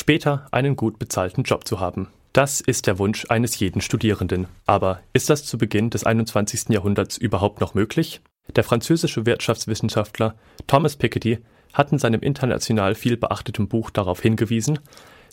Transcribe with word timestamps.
Später 0.00 0.46
einen 0.50 0.76
gut 0.76 0.98
bezahlten 0.98 1.42
Job 1.42 1.68
zu 1.68 1.78
haben. 1.78 2.08
Das 2.32 2.62
ist 2.62 2.86
der 2.86 2.98
Wunsch 2.98 3.26
eines 3.28 3.58
jeden 3.58 3.82
Studierenden. 3.82 4.46
Aber 4.64 5.00
ist 5.12 5.28
das 5.28 5.44
zu 5.44 5.58
Beginn 5.58 5.90
des 5.90 6.04
21. 6.04 6.70
Jahrhunderts 6.70 7.18
überhaupt 7.18 7.60
noch 7.60 7.74
möglich? 7.74 8.22
Der 8.56 8.64
französische 8.64 9.26
Wirtschaftswissenschaftler 9.26 10.36
Thomas 10.66 10.96
Piketty 10.96 11.40
hat 11.74 11.92
in 11.92 11.98
seinem 11.98 12.22
international 12.22 12.94
viel 12.94 13.18
beachteten 13.18 13.68
Buch 13.68 13.90
darauf 13.90 14.22
hingewiesen, 14.22 14.78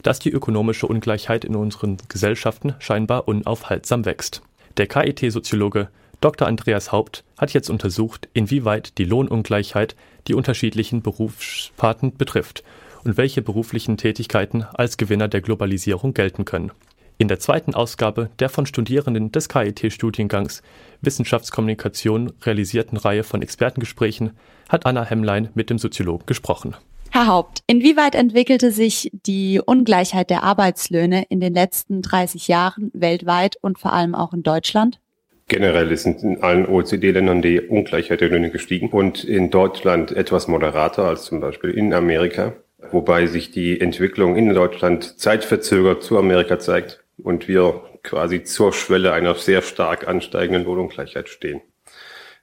dass 0.04 0.20
die 0.20 0.32
ökonomische 0.32 0.88
Ungleichheit 0.88 1.46
in 1.46 1.56
unseren 1.56 1.96
Gesellschaften 2.10 2.76
scheinbar 2.80 3.30
unaufhaltsam 3.30 4.04
wächst. 4.04 4.42
Der 4.76 4.88
KIT-Soziologe 4.88 5.88
Dr. 6.20 6.46
Andreas 6.46 6.92
Haupt 6.92 7.24
hat 7.38 7.54
jetzt 7.54 7.70
untersucht, 7.70 8.28
inwieweit 8.34 8.98
die 8.98 9.06
Lohnungleichheit 9.06 9.96
die 10.28 10.34
unterschiedlichen 10.34 11.02
Berufssparten 11.04 12.18
betrifft 12.18 12.66
und 13.04 13.18
welche 13.18 13.42
beruflichen 13.42 13.98
Tätigkeiten 13.98 14.66
als 14.74 14.98
Gewinner 14.98 15.28
der 15.28 15.42
Globalisierung 15.42 16.14
gelten 16.14 16.46
können. 16.46 16.72
In 17.20 17.28
der 17.28 17.40
zweiten 17.40 17.74
Ausgabe 17.74 18.30
der 18.38 18.50
von 18.50 18.68
Studierenden 18.68 19.32
des 19.32 19.50
KIT-Studiengangs 19.50 20.62
Wissenschaftskommunikation 21.02 22.34
realisierten 22.44 22.98
Reihe 22.98 23.24
von 23.24 23.42
Expertengesprächen 23.42 24.32
hat 24.70 24.86
Anna 24.86 25.04
Hemmlein 25.04 25.50
mit 25.56 25.72
dem 25.72 25.80
Soziologen 25.80 26.28
gesprochen. 26.28 26.76
Herr 27.10 27.28
Haupt, 27.28 27.64
inwieweit 27.66 28.14
entwickelte 28.14 28.72
sich 28.72 29.10
die 29.26 29.60
Ungleichheit 29.66 30.30
der 30.30 30.44
Arbeitslöhne 30.44 31.26
in 31.30 31.40
den 31.40 31.54
letzten 31.54 32.04
30 32.04 32.48
Jahren 32.48 32.92
weltweit 32.94 33.56
und 33.62 33.80
vor 33.80 33.94
allem 33.94 34.14
auch 34.14 34.34
in 34.34 34.44
Deutschland? 34.44 35.00
Generell 35.48 35.92
ist 35.92 36.06
in 36.06 36.44
allen 36.44 36.68
OECD-Ländern 36.68 37.42
die 37.42 37.62
Ungleichheit 37.62 38.22
der 38.22 38.30
Löhne 38.30 38.52
gestiegen 38.52 38.90
und 38.90 39.24
in 39.24 39.50
Deutschland 39.50 40.12
etwas 40.12 40.48
moderater 40.48 41.06
als 41.06 41.24
zum 41.24 41.40
Beispiel 41.40 41.72
in 41.72 41.94
Amerika, 41.94 42.54
wobei 42.92 43.26
sich 43.28 43.52
die 43.52 43.80
Entwicklung 43.82 44.36
in 44.36 44.54
Deutschland 44.54 45.20
zeitverzögert 45.20 46.04
zu 46.04 46.18
Amerika 46.18 46.60
zeigt 46.60 47.04
und 47.18 47.48
wir 47.48 47.82
quasi 48.04 48.44
zur 48.44 48.74
Schwelle 48.74 49.14
einer 49.14 49.36
sehr 49.36 49.62
stark 49.62 50.08
ansteigenden 50.08 50.66
Lohnungleichheit 50.66 51.30
stehen. 51.30 51.62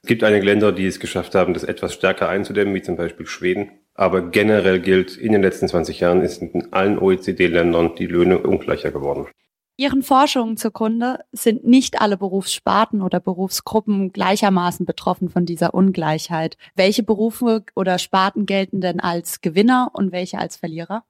Es 0.03 0.07
gibt 0.07 0.23
einige 0.23 0.45
Länder, 0.45 0.71
die 0.71 0.85
es 0.85 0.99
geschafft 0.99 1.33
haben, 1.33 1.55
das 1.55 1.63
etwas 1.63 1.93
stärker 1.93 2.29
einzudämmen, 2.29 2.75
wie 2.75 2.81
zum 2.83 2.95
Beispiel 2.95 3.25
Schweden. 3.25 3.71
Aber 3.95 4.21
generell 4.29 4.79
gilt, 4.79 5.17
in 5.17 5.31
den 5.31 5.41
letzten 5.41 5.67
20 5.67 5.99
Jahren 5.99 6.21
ist 6.21 6.41
in 6.41 6.71
allen 6.73 6.99
OECD-Ländern 6.99 7.95
die 7.95 8.05
Löhne 8.05 8.37
ungleicher 8.37 8.91
geworden. 8.91 9.27
Ihren 9.77 10.03
Forschungen 10.03 10.55
zugrunde 10.55 11.19
sind 11.33 11.65
nicht 11.65 11.99
alle 11.99 12.15
Berufssparten 12.15 13.01
oder 13.01 13.19
Berufsgruppen 13.19 14.13
gleichermaßen 14.13 14.85
betroffen 14.85 15.29
von 15.29 15.45
dieser 15.45 15.73
Ungleichheit. 15.73 16.55
Welche 16.75 17.03
Berufe 17.03 17.65
oder 17.75 17.99
Sparten 17.99 18.45
gelten 18.45 18.79
denn 18.79 19.01
als 19.01 19.41
Gewinner 19.41 19.91
und 19.91 20.13
welche 20.13 20.37
als 20.37 20.55
Verlierer? 20.55 21.03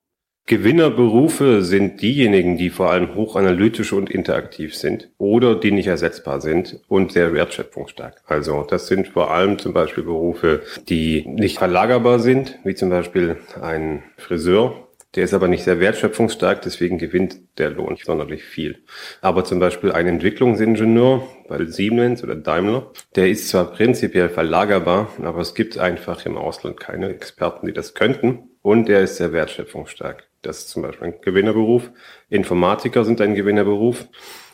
Gewinnerberufe 0.47 1.63
sind 1.63 2.03
diejenigen, 2.03 2.55
die 2.55 2.69
vor 2.69 2.91
allem 2.91 3.16
hochanalytisch 3.16 3.93
und 3.93 4.11
interaktiv 4.11 4.75
sind 4.75 5.09
oder 5.17 5.55
die 5.55 5.71
nicht 5.71 5.88
ersetzbar 5.88 6.39
sind 6.39 6.80
und 6.88 7.11
sehr 7.11 7.33
wertschöpfungsstark. 7.33 8.21
Also 8.27 8.63
das 8.67 8.86
sind 8.86 9.08
vor 9.08 9.31
allem 9.31 9.58
zum 9.58 9.73
Beispiel 9.73 10.03
Berufe, 10.03 10.61
die 10.88 11.25
nicht 11.27 11.58
verlagerbar 11.58 12.19
sind, 12.19 12.59
wie 12.63 12.75
zum 12.75 12.89
Beispiel 12.89 13.38
ein 13.59 14.03
Friseur. 14.17 14.84
Der 15.16 15.23
ist 15.23 15.33
aber 15.33 15.47
nicht 15.47 15.63
sehr 15.63 15.80
wertschöpfungsstark, 15.80 16.61
deswegen 16.61 16.97
gewinnt 16.97 17.38
der 17.58 17.69
Lohn 17.69 17.94
nicht 17.94 18.05
sonderlich 18.05 18.44
viel. 18.44 18.83
Aber 19.21 19.45
zum 19.45 19.59
Beispiel 19.59 19.94
ein 19.94 20.08
Entwicklungsingenieur 20.08 21.25
bei 21.47 21.63
Siemens 21.66 22.21
oder 22.21 22.35
Daimler, 22.35 22.91
der 23.16 23.30
ist 23.30 23.47
zwar 23.47 23.71
prinzipiell 23.71 24.27
verlagerbar, 24.27 25.09
aber 25.23 25.39
es 25.39 25.55
gibt 25.55 25.77
einfach 25.77 26.25
im 26.25 26.38
Ausland 26.38 26.80
keine 26.80 27.09
Experten, 27.09 27.66
die 27.67 27.73
das 27.73 27.93
könnten. 27.93 28.49
Und 28.61 28.89
er 28.89 29.02
ist 29.02 29.17
sehr 29.17 29.31
wertschöpfungsstark. 29.31 30.27
Das 30.41 30.59
ist 30.59 30.69
zum 30.69 30.81
Beispiel 30.81 31.08
ein 31.08 31.21
Gewinnerberuf. 31.21 31.91
Informatiker 32.30 33.05
sind 33.05 33.21
ein 33.21 33.36
Gewinnerberuf. 33.36 34.08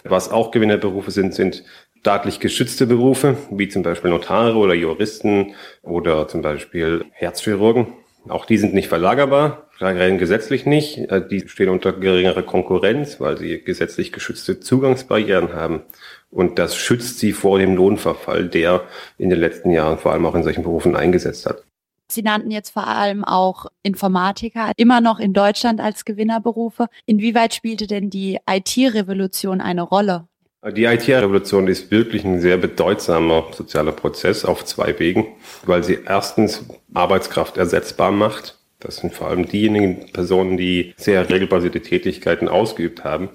Was 0.03 0.29
auch 0.29 0.51
Gewinnerberufe 0.51 1.11
sind, 1.11 1.33
sind 1.33 1.63
staatlich 1.99 2.39
geschützte 2.39 2.87
Berufe, 2.87 3.37
wie 3.51 3.67
zum 3.67 3.83
Beispiel 3.83 4.11
Notare 4.11 4.57
oder 4.57 4.73
Juristen 4.73 5.55
oder 5.81 6.27
zum 6.27 6.41
Beispiel 6.41 7.05
Herzchirurgen. 7.11 7.94
Auch 8.27 8.45
die 8.45 8.57
sind 8.57 8.73
nicht 8.73 8.88
verlagerbar, 8.88 9.69
rein 9.81 10.18
gesetzlich 10.18 10.66
nicht. 10.66 10.97
Äh, 10.97 11.28
die 11.28 11.47
stehen 11.47 11.69
unter 11.69 11.94
geringerer 11.94 12.44
Konkurrenz, 12.44 13.19
weil 13.19 13.38
sie 13.38 13.62
gesetzlich 13.62 14.12
geschützte 14.12 14.59
Zugangsbarrieren 14.59 15.53
haben. 15.53 15.81
Und 16.30 16.59
das 16.59 16.75
schützt 16.75 17.19
sie 17.19 17.34
vor 17.34 17.59
dem 17.59 17.75
Lohnverfall, 17.75 18.47
der 18.47 18.84
in 19.18 19.30
den 19.30 19.40
letzten 19.40 19.72
Jahren 19.72 19.97
vor 19.97 20.14
allem 20.14 20.25
auch 20.25 20.36
in 20.36 20.44
solchen 20.44 20.64
Berufen 20.64 20.96
eingesetzt 20.96 21.46
hat. 21.46 21.64
Sie 22.09 22.24
nannten 22.24 22.52
jetzt 22.52 22.72
vor 22.72 22.88
allem 22.88 23.24
auch 23.24 23.68
Informatiker 23.84 24.72
immer 24.75 25.00
noch 25.00 25.19
in 25.19 25.34
Deutschland 25.34 25.80
als 25.80 26.03
Gewinnerberufe. 26.03 26.88
Inwieweit 27.06 27.53
spielte 27.53 27.88
denn 27.88 28.09
die 28.09 28.38
IT-Revolution 28.50 29.62
eine 29.62 29.81
Rolle? 29.81 30.28
Die 30.75 30.84
IT-Revolution 30.84 31.68
ist 31.68 31.90
wirklich 31.90 32.24
ein 32.24 32.40
sehr 32.40 32.58
bedeutsamer 32.58 33.46
sozialer 33.52 33.94
Prozess 33.94 34.46
auf 34.46 34.63
zwei 34.66 35.00
Wegen, 35.00 35.25
weil 35.66 35.84
sie 35.84 36.00
erstens 36.06 36.66
Arbeitskraft 36.94 37.58
ersetzbar 37.58 38.12
macht 38.12 38.60
das 38.81 38.97
sind 38.97 39.14
vor 39.14 39.28
allem 39.28 39.47
diejenigen 39.47 40.12
Personen, 40.12 40.58
die 40.58 40.94
sehr 40.97 41.30
regelbasierte 41.30 41.81
Tätigkeiten 41.81 42.47
ausgeübt 42.47 43.03
haben, 43.03 43.30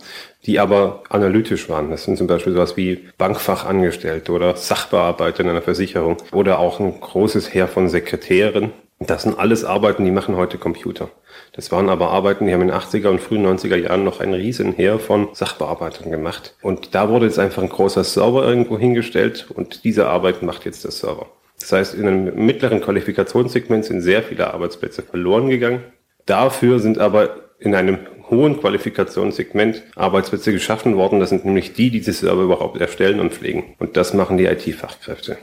die 0.44 0.58
aber 0.58 1.02
analytisch 1.08 1.68
waren. 1.68 1.90
Das 1.90 2.04
sind 2.04 2.18
zum 2.18 2.26
Beispiel 2.26 2.52
sowas 2.52 2.76
wie 2.76 3.08
Bankfachangestellte 3.16 4.32
oder 4.32 4.56
Sachbearbeiter 4.56 5.40
in 5.40 5.48
einer 5.48 5.62
Versicherung 5.62 6.18
oder 6.32 6.58
auch 6.58 6.80
ein 6.80 7.00
großes 7.00 7.54
Heer 7.54 7.68
von 7.68 7.88
Sekretären. 7.88 8.72
Das 8.98 9.22
sind 9.22 9.38
alles 9.38 9.64
Arbeiten, 9.64 10.04
die 10.04 10.10
machen 10.10 10.36
heute 10.36 10.58
Computer. 10.58 11.10
Das 11.52 11.70
waren 11.70 11.90
aber 11.90 12.10
Arbeiten, 12.10 12.46
die 12.46 12.52
haben 12.52 12.62
in 12.62 12.68
den 12.68 12.76
80er 12.76 13.08
und 13.08 13.20
frühen 13.20 13.46
90er 13.46 13.76
Jahren 13.76 14.04
noch 14.04 14.20
ein 14.20 14.32
Riesenheer 14.32 14.98
von 14.98 15.28
Sachbearbeitern 15.32 16.10
gemacht. 16.10 16.54
Und 16.62 16.94
da 16.94 17.08
wurde 17.08 17.26
jetzt 17.26 17.38
einfach 17.38 17.62
ein 17.62 17.68
großer 17.68 18.04
Server 18.04 18.46
irgendwo 18.46 18.78
hingestellt 18.78 19.46
und 19.54 19.84
diese 19.84 20.06
Arbeit 20.08 20.42
macht 20.42 20.64
jetzt 20.64 20.84
der 20.84 20.90
Server. 20.90 21.26
Das 21.60 21.72
heißt, 21.72 21.94
in 21.94 22.06
einem 22.06 22.46
mittleren 22.46 22.80
Qualifikationssegment 22.80 23.84
sind 23.84 24.00
sehr 24.00 24.22
viele 24.22 24.52
Arbeitsplätze 24.52 25.02
verloren 25.02 25.48
gegangen. 25.48 25.82
Dafür 26.26 26.80
sind 26.80 26.98
aber 26.98 27.36
in 27.58 27.74
einem 27.74 27.98
hohen 28.30 28.60
Qualifikationssegment 28.60 29.82
Arbeitsplätze 29.94 30.52
geschaffen 30.52 30.96
worden. 30.96 31.20
Das 31.20 31.30
sind 31.30 31.44
nämlich 31.44 31.72
die, 31.72 31.90
die 31.90 31.98
diese 31.98 32.12
Server 32.12 32.42
überhaupt 32.42 32.80
erstellen 32.80 33.20
und 33.20 33.32
pflegen. 33.32 33.74
Und 33.78 33.96
das 33.96 34.14
machen 34.14 34.36
die 34.36 34.46
IT-Fachkräfte. 34.46 35.38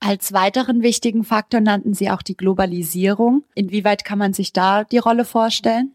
Als 0.00 0.32
weiteren 0.32 0.82
wichtigen 0.82 1.22
Faktor 1.22 1.60
nannten 1.60 1.94
Sie 1.94 2.10
auch 2.10 2.22
die 2.22 2.36
Globalisierung. 2.36 3.44
Inwieweit 3.54 4.04
kann 4.04 4.18
man 4.18 4.32
sich 4.32 4.52
da 4.52 4.84
die 4.84 4.98
Rolle 4.98 5.24
vorstellen? 5.24 5.94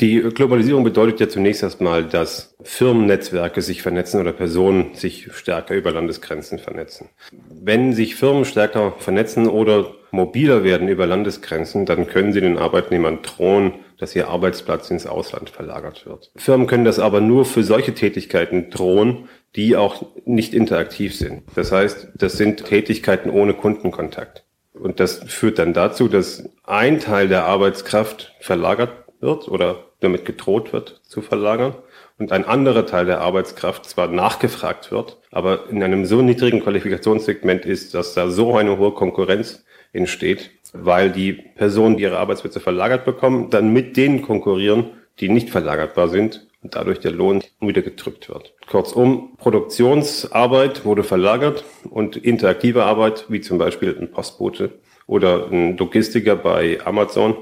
Die 0.00 0.20
Globalisierung 0.20 0.84
bedeutet 0.84 1.20
ja 1.20 1.28
zunächst 1.28 1.62
erstmal, 1.62 2.04
dass 2.04 2.54
Firmennetzwerke 2.62 3.62
sich 3.62 3.82
vernetzen 3.82 4.20
oder 4.20 4.32
Personen 4.32 4.94
sich 4.94 5.28
stärker 5.32 5.74
über 5.74 5.92
Landesgrenzen 5.92 6.58
vernetzen. 6.58 7.08
Wenn 7.48 7.92
sich 7.92 8.16
Firmen 8.16 8.44
stärker 8.44 8.94
vernetzen 8.98 9.46
oder 9.48 9.94
mobiler 10.10 10.64
werden 10.64 10.88
über 10.88 11.06
Landesgrenzen, 11.06 11.86
dann 11.86 12.06
können 12.06 12.32
sie 12.32 12.40
den 12.40 12.58
Arbeitnehmern 12.58 13.20
drohen, 13.22 13.74
dass 13.98 14.14
ihr 14.14 14.28
Arbeitsplatz 14.28 14.90
ins 14.90 15.06
Ausland 15.06 15.50
verlagert 15.50 16.04
wird. 16.04 16.30
Firmen 16.36 16.66
können 16.66 16.84
das 16.84 16.98
aber 16.98 17.20
nur 17.20 17.44
für 17.44 17.62
solche 17.62 17.94
Tätigkeiten 17.94 18.70
drohen, 18.70 19.28
die 19.54 19.76
auch 19.76 20.04
nicht 20.24 20.52
interaktiv 20.52 21.16
sind. 21.16 21.44
Das 21.54 21.72
heißt, 21.72 22.08
das 22.14 22.36
sind 22.36 22.64
Tätigkeiten 22.64 23.30
ohne 23.30 23.54
Kundenkontakt. 23.54 24.44
Und 24.74 25.00
das 25.00 25.22
führt 25.26 25.58
dann 25.58 25.72
dazu, 25.72 26.08
dass 26.08 26.50
ein 26.64 27.00
Teil 27.00 27.28
der 27.28 27.44
Arbeitskraft 27.44 28.34
verlagert 28.40 29.05
wird 29.20 29.48
oder 29.48 29.84
damit 30.00 30.24
gedroht 30.24 30.72
wird 30.72 31.00
zu 31.04 31.22
verlagern 31.22 31.74
und 32.18 32.32
ein 32.32 32.44
anderer 32.44 32.86
Teil 32.86 33.06
der 33.06 33.20
Arbeitskraft 33.20 33.86
zwar 33.86 34.08
nachgefragt 34.08 34.90
wird, 34.90 35.18
aber 35.30 35.68
in 35.70 35.82
einem 35.82 36.06
so 36.06 36.22
niedrigen 36.22 36.62
Qualifikationssegment 36.62 37.64
ist, 37.64 37.94
dass 37.94 38.14
da 38.14 38.28
so 38.28 38.56
eine 38.56 38.78
hohe 38.78 38.92
Konkurrenz 38.92 39.64
entsteht, 39.92 40.50
weil 40.72 41.10
die 41.10 41.32
Personen, 41.32 41.96
die 41.96 42.04
ihre 42.04 42.18
Arbeitsplätze 42.18 42.60
verlagert 42.60 43.04
bekommen, 43.04 43.50
dann 43.50 43.72
mit 43.72 43.96
denen 43.96 44.22
konkurrieren, 44.22 44.90
die 45.20 45.28
nicht 45.28 45.50
verlagerbar 45.50 46.08
sind 46.08 46.46
und 46.62 46.74
dadurch 46.74 47.00
der 47.00 47.12
Lohn 47.12 47.42
wieder 47.60 47.82
gedrückt 47.82 48.28
wird. 48.28 48.54
Kurzum, 48.66 49.36
Produktionsarbeit 49.38 50.84
wurde 50.84 51.04
verlagert 51.04 51.64
und 51.88 52.16
interaktive 52.16 52.84
Arbeit, 52.84 53.26
wie 53.28 53.40
zum 53.40 53.58
Beispiel 53.58 53.96
ein 53.98 54.10
Postbote 54.10 54.72
oder 55.06 55.50
ein 55.50 55.76
Logistiker 55.76 56.36
bei 56.36 56.80
Amazon, 56.84 57.36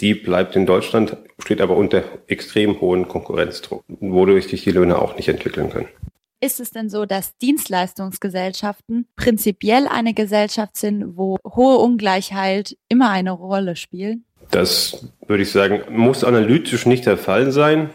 die 0.00 0.14
bleibt 0.14 0.56
in 0.56 0.66
Deutschland, 0.66 1.16
steht 1.38 1.60
aber 1.60 1.76
unter 1.76 2.02
extrem 2.26 2.80
hohen 2.80 3.08
Konkurrenzdruck, 3.08 3.84
wodurch 3.88 4.48
sich 4.48 4.62
die 4.62 4.70
Löhne 4.70 5.00
auch 5.00 5.16
nicht 5.16 5.28
entwickeln 5.28 5.70
können. 5.70 5.88
Ist 6.42 6.58
es 6.58 6.70
denn 6.70 6.88
so, 6.88 7.04
dass 7.04 7.36
Dienstleistungsgesellschaften 7.36 9.06
prinzipiell 9.14 9.86
eine 9.86 10.14
Gesellschaft 10.14 10.76
sind, 10.76 11.16
wo 11.16 11.36
hohe 11.44 11.76
Ungleichheit 11.76 12.76
immer 12.88 13.10
eine 13.10 13.32
Rolle 13.32 13.76
spielt? 13.76 14.20
Das 14.50 15.06
würde 15.26 15.42
ich 15.42 15.52
sagen, 15.52 15.82
muss 15.90 16.24
analytisch 16.24 16.86
nicht 16.86 17.04
der 17.06 17.18
Fall 17.18 17.52
sein. 17.52 17.90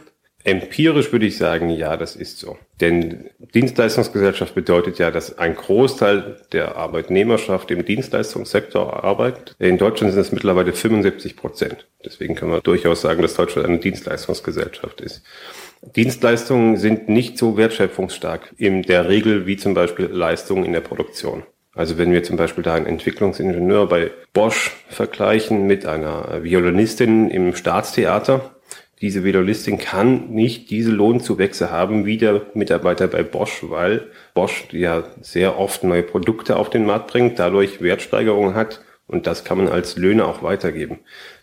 Empirisch 0.45 1.11
würde 1.11 1.25
ich 1.25 1.37
sagen, 1.37 1.71
ja, 1.71 1.97
das 1.97 2.15
ist 2.15 2.37
so. 2.37 2.55
Denn 2.79 3.31
Dienstleistungsgesellschaft 3.55 4.53
bedeutet 4.53 4.99
ja, 4.99 5.09
dass 5.09 5.39
ein 5.39 5.55
Großteil 5.55 6.37
der 6.51 6.75
Arbeitnehmerschaft 6.75 7.71
im 7.71 7.83
Dienstleistungssektor 7.83 9.03
arbeitet. 9.03 9.55
In 9.57 9.79
Deutschland 9.79 10.13
sind 10.13 10.21
es 10.21 10.31
mittlerweile 10.31 10.73
75 10.73 11.35
Prozent. 11.35 11.87
Deswegen 12.05 12.35
kann 12.35 12.49
man 12.49 12.61
durchaus 12.61 13.01
sagen, 13.01 13.23
dass 13.23 13.33
Deutschland 13.33 13.67
eine 13.67 13.79
Dienstleistungsgesellschaft 13.79 15.01
ist. 15.01 15.23
Dienstleistungen 15.95 16.77
sind 16.77 17.09
nicht 17.09 17.39
so 17.39 17.57
wertschöpfungsstark 17.57 18.53
in 18.57 18.83
der 18.83 19.09
Regel 19.09 19.47
wie 19.47 19.57
zum 19.57 19.73
Beispiel 19.73 20.05
Leistungen 20.05 20.63
in 20.63 20.73
der 20.73 20.81
Produktion. 20.81 21.41
Also 21.73 21.97
wenn 21.97 22.11
wir 22.11 22.23
zum 22.23 22.37
Beispiel 22.37 22.63
da 22.63 22.75
einen 22.75 22.85
Entwicklungsingenieur 22.85 23.87
bei 23.87 24.11
Bosch 24.31 24.71
vergleichen 24.89 25.65
mit 25.67 25.85
einer 25.85 26.43
Violinistin 26.43 27.29
im 27.29 27.55
Staatstheater, 27.55 28.54
diese 29.05 29.23
Velolistin 29.23 29.77
kann 29.77 30.31
nicht 30.31 30.71
diese 30.71 30.89
Lohnzuwächse 30.89 31.69
haben 31.69 32.07
wie 32.07 32.17
der 32.17 32.41
Mitarbeiter 32.55 33.07
bei 33.07 33.21
Bosch, 33.21 33.59
weil 33.61 34.07
Bosch 34.33 34.65
ja 34.71 35.03
sehr 35.21 35.59
oft 35.59 35.83
neue 35.83 36.01
Produkte 36.01 36.55
auf 36.55 36.71
den 36.71 36.87
Markt 36.87 37.11
bringt, 37.11 37.37
dadurch 37.37 37.83
Wertsteigerungen 37.83 38.55
hat 38.55 38.81
und 39.05 39.27
das 39.27 39.43
kann 39.43 39.59
man 39.59 39.67
als 39.67 39.95
Löhne 39.95 40.25
auch 40.25 40.41
weitergeben. 40.41 41.01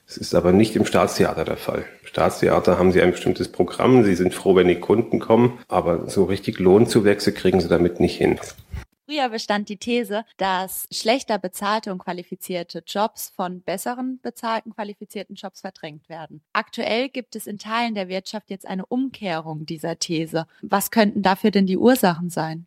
Das 0.08 0.16
ist 0.16 0.34
aber 0.34 0.50
nicht 0.50 0.74
im 0.74 0.84
Staatstheater 0.84 1.44
der 1.44 1.56
Fall. 1.56 1.84
Im 2.00 2.08
Staatstheater 2.08 2.80
haben 2.80 2.90
sie 2.90 3.00
ein 3.00 3.12
bestimmtes 3.12 3.46
Programm, 3.46 4.02
sie 4.02 4.16
sind 4.16 4.34
froh, 4.34 4.56
wenn 4.56 4.66
die 4.66 4.80
Kunden 4.80 5.20
kommen, 5.20 5.60
aber 5.68 6.10
so 6.10 6.24
richtig 6.24 6.58
Lohnzuwächse 6.58 7.30
kriegen 7.30 7.60
sie 7.60 7.68
damit 7.68 8.00
nicht 8.00 8.16
hin. 8.16 8.40
Früher 9.12 9.28
bestand 9.28 9.68
die 9.68 9.76
These, 9.76 10.24
dass 10.38 10.86
schlechter 10.90 11.38
bezahlte 11.38 11.92
und 11.92 11.98
qualifizierte 11.98 12.82
Jobs 12.86 13.30
von 13.36 13.60
besseren 13.60 14.20
bezahlten 14.22 14.74
qualifizierten 14.74 15.34
Jobs 15.34 15.60
verdrängt 15.60 16.08
werden. 16.08 16.40
Aktuell 16.54 17.10
gibt 17.10 17.36
es 17.36 17.46
in 17.46 17.58
Teilen 17.58 17.94
der 17.94 18.08
Wirtschaft 18.08 18.48
jetzt 18.48 18.66
eine 18.66 18.86
Umkehrung 18.86 19.66
dieser 19.66 19.98
These. 19.98 20.46
Was 20.62 20.90
könnten 20.90 21.20
dafür 21.20 21.50
denn 21.50 21.66
die 21.66 21.76
Ursachen 21.76 22.30
sein? 22.30 22.64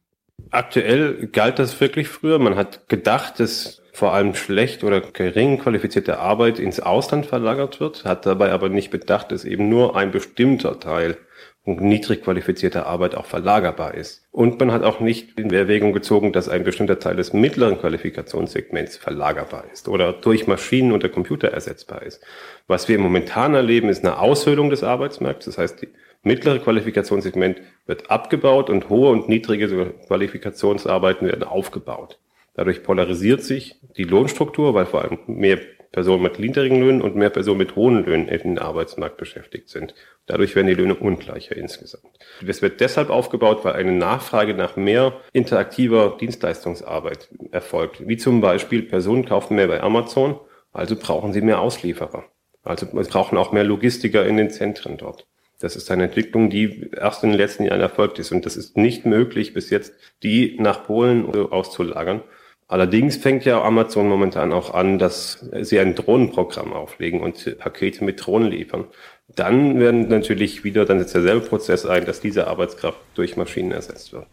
Aktuell 0.52 1.28
galt 1.28 1.58
das 1.58 1.80
wirklich 1.82 2.10
früher. 2.10 2.38
Man 2.38 2.56
hat 2.56 2.90
gedacht, 2.90 3.40
dass 3.40 3.82
vor 3.92 4.14
allem 4.14 4.36
schlecht 4.36 4.84
oder 4.84 5.02
gering 5.02 5.58
qualifizierte 5.58 6.20
Arbeit 6.20 6.60
ins 6.60 6.80
Ausland 6.80 7.26
verlagert 7.26 7.80
wird, 7.80 8.04
hat 8.06 8.26
dabei 8.28 8.52
aber 8.52 8.70
nicht 8.70 8.92
bedacht, 8.92 9.32
dass 9.32 9.46
eben 9.46 9.68
nur 9.70 9.96
ein 9.96 10.12
bestimmter 10.12 10.80
Teil 10.80 11.18
und 11.66 11.82
niedrig 11.82 12.24
qualifizierte 12.24 12.86
Arbeit 12.86 13.16
auch 13.16 13.26
verlagerbar 13.26 13.96
ist. 13.96 14.24
Und 14.32 14.60
man 14.60 14.72
hat 14.72 14.84
auch 14.84 15.00
nicht 15.00 15.38
in 15.40 15.52
Erwägung 15.52 15.94
gezogen, 15.94 16.32
dass 16.32 16.48
ein 16.48 16.64
bestimmter 16.64 17.00
Teil 17.00 17.16
des 17.16 17.34
mittleren 17.34 17.80
Qualifikationssegments 17.80 18.98
verlagerbar 18.98 19.66
ist 19.74 19.90
oder 19.90 20.14
durch 20.14 20.46
Maschinen 20.46 20.92
und 20.92 21.02
der 21.02 21.10
Computer 21.10 21.48
ersetzbar 21.50 22.04
ist. 22.04 22.24
Was 22.68 22.88
wir 22.88 23.00
momentan 23.00 23.56
erleben, 23.56 23.90
ist 23.90 24.06
eine 24.06 24.20
Aushöhlung 24.20 24.70
des 24.70 24.84
Arbeitsmarkts. 24.84 25.46
Das 25.46 25.58
heißt, 25.58 25.82
die 25.82 25.90
mittlere 26.22 26.60
Qualifikationssegment 26.60 27.62
wird 27.88 28.12
abgebaut 28.12 28.70
und 28.70 28.90
hohe 28.90 29.10
und 29.10 29.28
niedrige 29.28 29.96
Qualifikationsarbeiten 30.08 31.28
werden 31.28 31.44
aufgebaut. 31.44 32.20
Dadurch 32.54 32.84
polarisiert 32.84 33.44
sich 33.44 33.82
die 33.98 34.04
Lohnstruktur, 34.04 34.76
weil 34.76 34.86
vor 34.86 35.02
allem 35.02 35.18
mehr 35.28 35.60
Personen 35.96 36.24
mit 36.24 36.40
niedrigen 36.40 36.82
Löhnen 36.82 37.02
und 37.02 37.16
mehr 37.16 37.30
Personen 37.30 37.60
mit 37.60 37.78
hohen 37.78 38.04
Löhnen 38.04 38.28
in 38.28 38.40
den 38.40 38.60
Arbeitsmarkt 38.60 39.16
beschäftigt 39.16 39.70
sind. 39.70 39.96
Dadurch 40.26 40.54
werden 40.54 40.68
die 40.68 40.74
Löhne 40.74 40.96
ungleicher 40.96 41.56
insgesamt. 41.56 42.20
Es 42.46 42.62
wird 42.62 42.82
deshalb 42.82 43.10
aufgebaut, 43.10 43.64
weil 43.64 43.76
eine 43.76 43.94
Nachfrage 43.94 44.56
nach 44.56 44.76
mehr 44.76 45.14
interaktiver 45.32 46.18
Dienstleistungsarbeit 46.20 47.30
erfolgt. 47.52 48.06
Wie 48.06 48.18
zum 48.18 48.42
Beispiel 48.42 48.82
Personen 48.82 49.24
kaufen 49.24 49.56
mehr 49.56 49.70
bei 49.70 49.82
Amazon, 49.82 50.38
also 50.74 50.98
brauchen 50.98 51.32
sie 51.32 51.40
mehr 51.40 51.62
Auslieferer. 51.62 52.26
Also 52.62 52.88
brauchen 52.92 53.38
auch 53.38 53.54
mehr 53.54 53.64
Logistiker 53.64 54.26
in 54.26 54.36
den 54.36 54.50
Zentren 54.50 54.98
dort. 54.98 55.26
Das 55.62 55.78
ist 55.78 55.90
eine 55.92 56.04
Entwicklung, 56.04 56.50
die 56.50 56.90
erst 56.92 57.24
in 57.24 57.30
den 57.30 57.38
letzten 57.38 57.64
Jahren 57.64 57.80
erfolgt 57.80 58.20
ist. 58.20 58.34
Und 58.34 58.46
das 58.46 58.58
ist 58.58 58.76
nicht 58.76 59.06
möglich, 59.06 59.54
bis 59.54 59.70
jetzt 59.70 59.94
die 60.24 60.58
nach 60.60 60.84
Polen 60.84 61.34
auszulagern. 61.34 62.22
Allerdings 62.68 63.18
fängt 63.18 63.46
ja 63.46 63.62
Amazon 63.62 64.10
momentan 64.10 64.52
auch 64.52 64.74
an, 64.74 64.98
dass 64.98 65.46
sie 65.62 65.80
ein 65.80 65.94
Drohnenprogramm 65.94 66.74
auflegen 66.74 67.22
und 67.22 67.60
Pakete 67.60 68.04
mit 68.04 68.26
Drohnen 68.26 68.50
liefern. 68.52 68.86
Dann 69.28 69.80
werden 69.80 70.08
natürlich 70.08 70.64
wieder, 70.64 70.86
dann 70.86 71.00
setzt 71.00 71.14
derselbe 71.14 71.46
Prozess 71.46 71.86
ein, 71.86 72.06
dass 72.06 72.22
diese 72.22 72.48
Arbeitskraft 72.48 73.00
durch 73.14 73.38
Maschinen 73.38 73.72
ersetzt 73.72 74.14
wird. 74.14 74.26